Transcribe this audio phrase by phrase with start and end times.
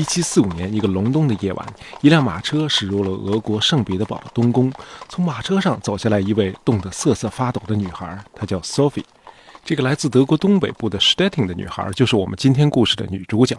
[0.00, 4.72] 一七四五年，一个隆冬的夜晚，一辆马车驶入了俄国圣彼得堡的东宫。
[5.10, 9.04] 从马车上走下来一位冻得瑟瑟发抖的女孩，她叫 Sophie。
[9.62, 13.54] 这个来自德国东北部的 Stettin 的女孩，就是我们今天故事的女主角。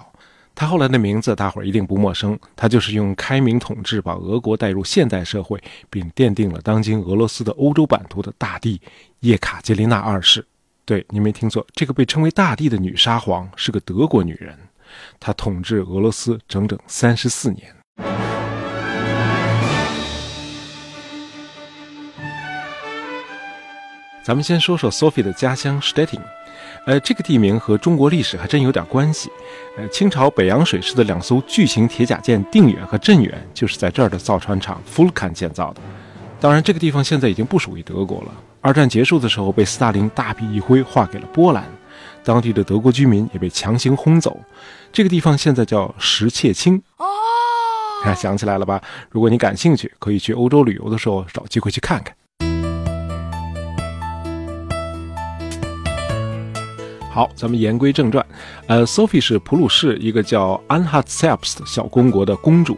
[0.56, 2.36] 她后来的名字，大伙儿一定不陌生。
[2.56, 5.62] 她就是用开明统治把俄国带入现代社会，
[5.92, 8.82] 并奠定了当今俄罗斯的欧洲版图的大帝
[9.20, 10.44] 叶卡捷琳娜二世。
[10.86, 14.58] 对，您没听错，这个被称为大帝的女沙皇是个德国女人。
[15.20, 17.74] 他统治俄罗斯整整三十四年。
[24.24, 26.22] 咱们先说说 Sophie 的家乡 Stettin，
[26.86, 29.32] 呃，这个地名和中国历史还真有点关系。
[29.78, 35.82] 呃，清朝北洋水师的两艘巨型铁甲舰定远和镇远就是在这儿的造船厂 Fulkan 建造的。
[36.40, 38.32] 当然，这个地方现在已经不属于德国了。
[38.62, 41.66] 二战结束的时候，被斯大林大笔一挥划给了波兰，
[42.24, 44.40] 当地的德国居民也被强行轰走。
[44.92, 46.82] 这个地方现在叫石切青。
[46.98, 47.06] 哦，
[48.16, 48.82] 想起来了吧？
[49.10, 52.16] 如果你感兴趣，可以去欧洲旅游的时候找机会去看看。
[57.14, 58.26] 好，咱们言归正传。
[58.68, 62.78] 呃，Sophie 是普鲁士一个叫 Anhalt-Zerbst 小公国的公主。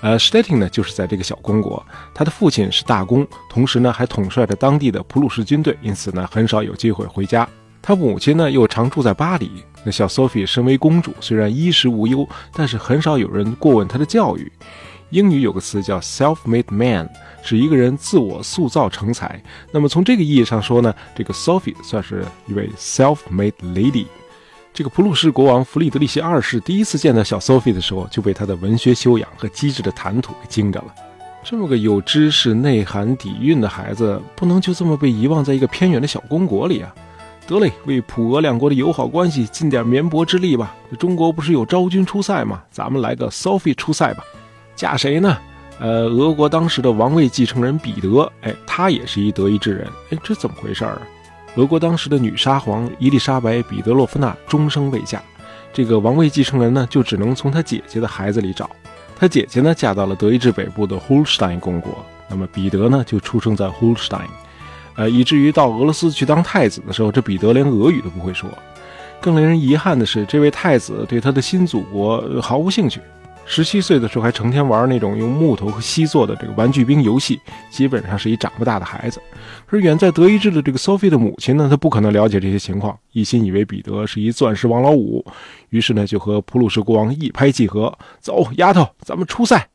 [0.00, 7.48] 呃，Stettin 呢就是在这个小公国，她的父亲是大公，同时呢还统帅着当地的普鲁士军队，因此呢很少有机会回家。
[7.86, 9.50] 他母亲呢又常住在巴黎。
[9.84, 14.50] 那小 Sophie 身为公主，虽然衣食无忧，但是很少有人过问她的教育。
[15.10, 17.06] 英语有个词叫 self-made man。
[17.42, 19.38] 指一个人自我塑造成才。
[19.70, 24.06] 那么从这个意义上说呢，这个 Sophie 算是一位 self-made lady。
[24.72, 30.94] 这个普鲁士国王弗里德里希二世第一次见到小 Sophie 的时候，就被她的文学修养和机智的谈吐给惊着了。
[31.42, 36.94] 这么个有知识、内涵、底蕴的孩子，不能就这么被遗忘在一个偏远的小公国里啊！
[37.46, 40.74] 得嘞，为普俄两国的友好关系尽点绵薄之力吧。
[40.98, 42.62] 中国不是有昭君出塞吗？
[42.70, 44.24] 咱们来个 Sophie 出塞吧。
[44.74, 45.36] 嫁谁呢？
[45.78, 51.02] 呃，俄国当时的王位继承人彼得，哎，他也是一德意志人，哎，这怎么回事儿啊？
[51.56, 55.20] 俄国当时的女沙皇伊丽莎白·彼得洛夫娜终生未嫁，
[55.72, 58.70] 这个王位继承人呢，就只能从她姐姐的孩子里找。
[59.18, 64.26] 她姐姐呢，嫁到了德意志北部的 Holstein 公国，那么彼得呢，就出生在 Holstein，
[64.94, 68.48] 呃，以至于到俄罗斯去当太子的时候，这彼得连俄语都不会说。
[69.20, 73.00] 更令人遗憾的是，这位太子对他的新祖国毫无兴趣。
[73.46, 77.38] 十七岁的时候还成天玩那种用木头和锡做的这个玩具兵游戏，
[77.70, 79.20] 基本上是一长不大的孩子。
[79.68, 85.22] 而远在德意志的这个 Sophie 的母亲呢，她不可能了解这些情况，一心以为彼得是一钻石王老五，
[85.68, 89.68] 于是呢就和普鲁士国王一拍即合，走，丫头，咱们出赛。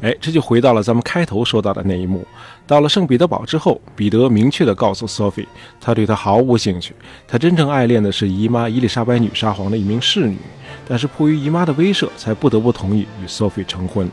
[0.00, 2.24] 哎，这就回到了咱们开头说到的那一幕。
[2.66, 5.46] 到了圣彼得堡之后，彼得明确地告诉 Sophie，
[5.80, 6.94] 他对她毫无兴趣。
[7.26, 10.38] 他真正爱恋的是姨妈伊丽莎白女沙皇的一名侍女，
[10.86, 14.08] 但是迫于姨妈的威慑，才不得不同意与 Sophie 成婚。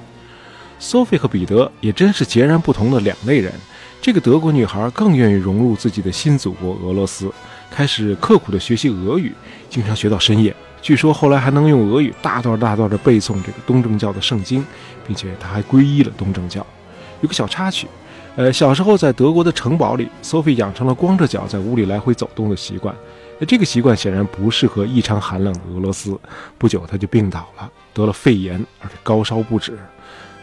[0.79, 3.53] Sophie 和彼得也真是截然不同的两类人。
[4.01, 7.31] 这个德国女孩更愿意融入自己的新祖国俄罗斯，
[7.71, 9.33] 开始刻苦地学习俄语，
[9.69, 10.55] 经常学到深夜。
[10.85, 14.63] 据说后来还能用俄语大段大段的背诵这个东正教的圣经，
[15.07, 16.63] 并且他还皈依了东正教。
[17.21, 17.87] 有个小插曲，
[18.35, 22.95] 呃，小时候在德国的城堡里，Sophie 养成了光着脚在屋里来回走动的习惯。
[23.39, 26.15] 那这个习惯显然不适合异常寒冷的俄罗斯。
[26.59, 29.75] 不久他就病倒了，得了肺炎，而且高烧不止。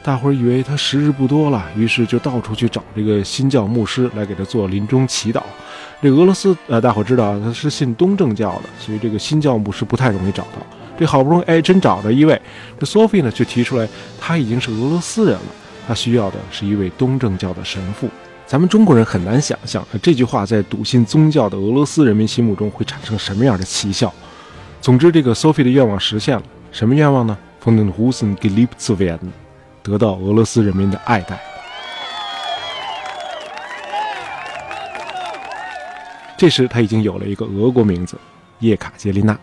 [0.02, 5.40] 大伙儿以为他时日不多了，于是就到处去找这个新教牧师来给他做临终祈祷。
[6.02, 10.58] 这俄罗斯呃，大伙知道他是信东正教的，所以这个新教牧师不太容易找到。
[10.98, 12.40] 这好不容易哎，真找到一位。
[12.80, 15.46] 这 Sophie 呢，却提出来，他已经是俄罗斯人了，
[15.86, 18.08] 他需要的是一位东正教的神父。
[18.44, 24.12] 咱们中国人很难想象，这句话在笃信宗教的俄罗斯人民心目中会产生什么样的奇效。
[24.80, 26.42] 总之，这个 Sophie 的愿望实现了。
[26.72, 29.30] 什么愿望呢？Von den Russen geliebt zu werden，
[29.82, 31.40] 得到俄罗斯人民的爱戴。
[36.36, 38.16] 这时，他已经有了一个俄国名字，
[38.60, 39.38] 叶卡捷琳娜。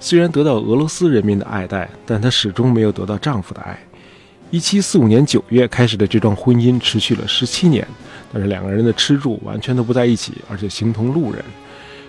[0.00, 3.78] 虽然得到俄罗斯人民的爱戴，但她始终没有得到丈夫的爱。
[4.50, 7.86] 一七四五年九月开始的这段婚姻持续了十七年，
[8.32, 11.42] 但是两个人的吃住完全都不在一起，而且形同路人。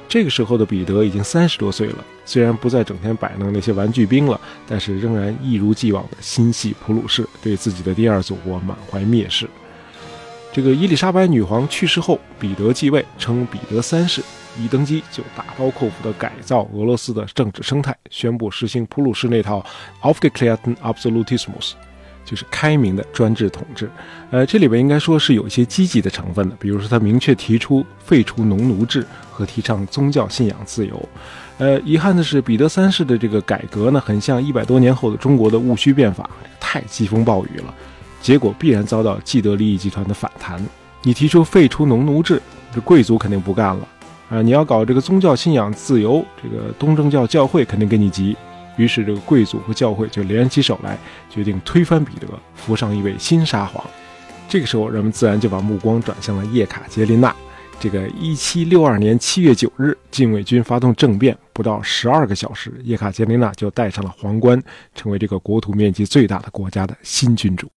[0.07, 9.49] 这个时候的彼得已经三十多岁了，虽然不再整天摆弄那些玩具兵了，但是仍然一如既往的心系普鲁士，对自己的第二祖国满怀蔑视。
[10.51, 14.21] 这个伊丽莎白女皇去世后，彼得继位，称彼得三世，
[14.59, 19.65] 一登基就大刀阔斧地改造俄罗斯的政治生态，宣布实行普鲁士那套
[20.03, 21.71] Aufgeklärten Absolutismus。
[22.25, 23.89] 就是开明的专制统治。
[24.31, 31.09] 呃，这里边应该说是有一些积极的成分的，比如说他明确提出废除农奴制和提倡宗教信仰自由。
[31.59, 36.29] 呃，遗憾的是，彼得三世的这个改革呢，很像一百多年后的中国的戊戌变法，
[36.59, 37.73] 太疾风暴雨了，
[38.21, 40.59] 结果必然遭到既得利益集团的反弹。
[41.03, 42.41] 你提出废除农奴制，
[42.73, 43.87] 这贵族肯定不干了。
[44.29, 48.35] 啊，你要搞这个宗教信仰自由，这个东正教教会肯定跟你急。
[48.75, 50.97] 于是，这个贵族和教会就联起手来，
[51.29, 53.83] 决定推翻彼得，扶上一位新沙皇。
[54.49, 57.35] 这个时候，人们自然就把目光转向了叶卡捷琳娜。
[57.79, 64.61] 这个一七六二年七月九日，禁卫军发动政变，不到十二个小时，叶卡捷琳娜就戴上了皇冠，
[64.95, 67.67] 成为这个国土面积最大的国家的新君主。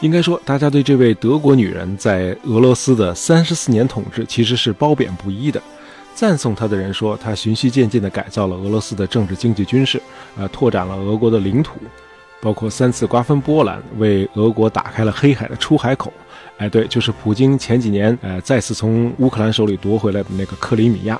[0.00, 5.60] 应该说，大家对这位德国女人在俄罗斯的三十四年统治其实是褒贬不一的。
[6.14, 10.00] 赞颂她的人说，她循序渐进地改造了俄罗斯的政治、经济、军事，
[10.36, 11.78] 呃，拓展了俄国的领土，
[12.40, 16.12] 包括三次瓜分波兰，为俄国打开了黑海的出海口。
[16.58, 21.18] 哎，对，就是普京前几年呃再次从乌克兰手里夺回来的那个克里米亚。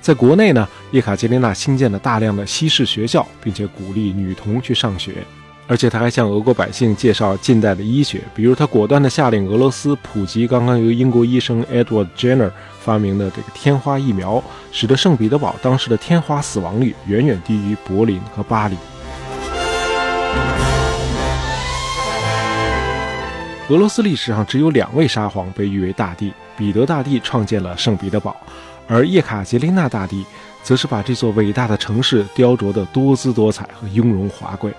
[0.00, 5.24] 在国内呢，叶卡捷琳娜兴建了大量的西式学校，并且鼓励女童去上学。
[5.72, 18.76] 而且他还向俄国百姓介绍近代的医学，比如他果断地下令俄罗斯普及刚刚由英国医生 Edward Jenner 发明的这个天花疫苗，使得圣彼得堡当时的天花死亡率远远低于柏林和巴黎。
[23.70, 28.36] 俄罗斯历史上只有两位沙皇被誉为大帝，彼得大帝创建了圣彼得堡，
[28.86, 30.22] 而叶卡捷琳娜大帝
[30.62, 34.70] 则是把这座伟大的城市雕琢得多姿多彩和雍容华贵。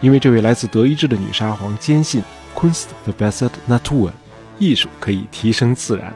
[0.00, 2.22] 因为这位来自德意志的女沙皇坚信
[2.54, 4.10] “Kunst the best Natur”，
[4.58, 6.12] 艺术可以提升自然。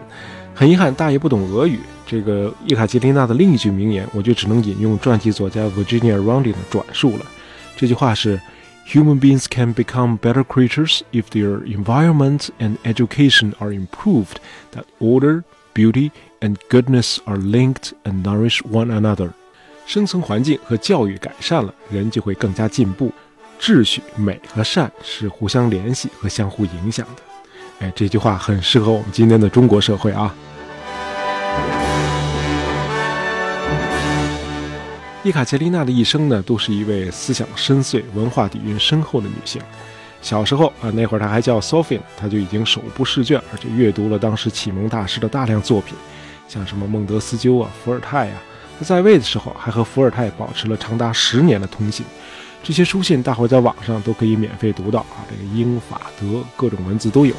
[0.54, 1.80] 很遗憾，大爷不懂俄语。
[2.06, 7.26] 这个叶卡捷琳娜的另一句名言，我就只能引用传记作家 Virginia Rounding 的转述了。
[7.76, 8.38] 这句话是
[8.88, 14.36] ：“Human beings can become better creatures if their environment and education are improved.
[14.74, 16.10] That order, beauty,
[16.40, 19.30] and goodness are linked and nourish one another。”
[19.86, 23.12] 生存环境和教育改善了，人就会更加进步。
[23.60, 27.22] 秩序、美和善是互相联系和相互影响的。
[27.80, 30.34] 哎，这句话很适合我们今天的中国社会啊。
[35.22, 39.60] 伊卡捷琳娜的一生呢，都是一位思想深邃、文化底蕴深厚的女性。
[40.22, 45.94] 小时候啊，那会儿她还叫 Sophie，她就已经手不释卷，而且阅读了当时启蒙大师的大量作品，
[46.48, 48.42] 像什么孟德斯鸠啊、伏尔泰啊。
[48.78, 52.06] 她在位的时候，还和伏尔泰保持了长达十年的通信。
[52.62, 55.24] 这些书信，大伙在网上都可以免费读到啊！
[55.28, 57.34] 这个英法德各种文字都有。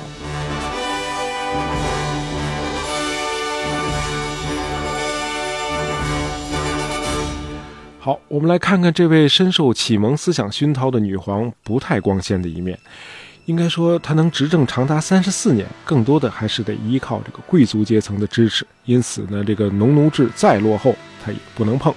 [8.00, 12.77] 好，我们来看看这位深受启蒙思想熏陶的女皇不太光鲜的一面。
[13.45, 18.65] 应该说，她能执政长达三十四年，更多的还是得依靠这个贵族阶层的支持。
[18.85, 21.94] 因此呢，这个农奴制再落后，她也不能碰。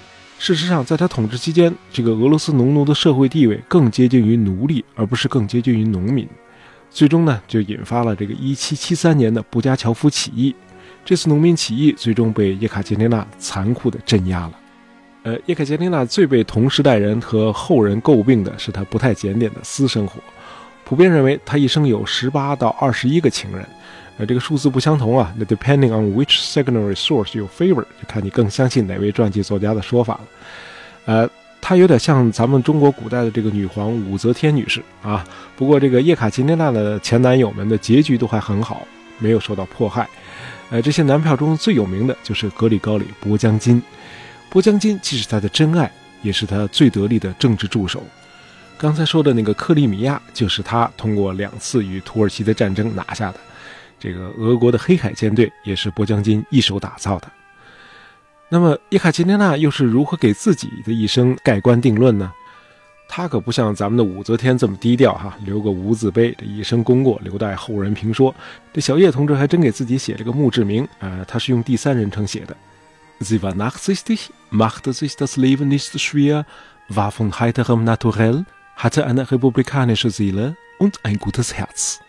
[0.46, 6.29] 事实上，在他统治期间，这个俄罗斯农奴的社会地位更接近于奴隶，而不是更接近于农民。
[6.91, 10.55] 最终呢，就引发了这个1773年的布加乔夫起义。
[11.02, 14.52] 这次农民起义最终被叶卡捷琳娜残酷地镇压了。
[15.23, 20.20] 呃，叶卡捷琳娜最被同时代人和后人诟病的是她不太检点的私生活。
[20.84, 23.67] 普遍认为，她一生有18到21个情人。
[24.16, 25.34] 呃，这个数字不相同啊。
[25.36, 30.20] 那 depending on which secondary source you favor，就看你更相信哪位传记作家的说法了。
[31.06, 31.30] 呃，
[31.60, 35.24] 她有点像咱们中国古代的这个女皇武则天女士啊。
[35.56, 38.86] 不过这个叶卡捷琳娜的前男友们的结局都还很好，
[39.18, 40.08] 没有受到迫害。
[40.70, 43.82] 呃，这些男票中最有名的就是格里高里·波江金。
[44.48, 45.90] 波江金既是他的真爱，
[46.22, 48.02] 也是他最得力的政治助手。
[48.78, 53.40] 刚才说的那个克里米亚，就是他通过两次与土耳其的战争拿下的。
[54.05, 57.32] 这个俄国的黑海舰队也是波将金一手打造的。
[58.51, 62.31] 那么伊卡捷琳娜又是如何给自己的一生盖棺定论呢？
[63.08, 68.34] 她可不像咱们的武则天这么低调哈，留个无字碑，这一生功过留待后人评说。
[68.75, 72.55] 这小叶同志还真给自己写了个墓志铭啊，他是用第三人称写的
[73.20, 76.44] ：“Sie war nachsichtig, machte sich das Leben nicht schwer,
[76.91, 78.44] war von heiterem Naturell,
[78.77, 82.01] hatte eine republikanische Seele und ein gutes Herz。”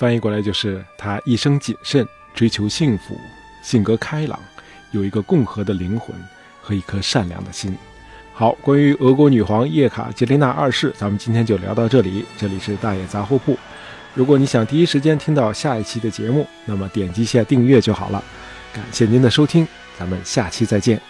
[0.00, 3.20] 翻译过来就是他一生谨慎，追求幸福，
[3.62, 4.40] 性格开朗，
[4.92, 6.16] 有一个共和的灵魂
[6.62, 7.76] 和一颗善良的心。
[8.32, 12.24] 好，关于俄国女皇叶卡捷琳娜二世，咱们今天就聊到这里。
[12.38, 13.58] 这里是大爷杂货铺。
[14.14, 18.24] 如果你想第一时间听到下一期的节目，那么点击一下订阅就好了。
[18.72, 21.09] 感谢您的收听，咱们下期再见。